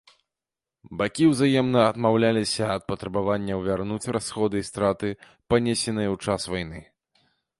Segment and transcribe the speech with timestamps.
[1.01, 5.09] Бакі ўзаемна адмаўляліся ад патрабаванняў вярнуць расходы і страты,
[5.55, 6.79] панесеныя ў час вайны.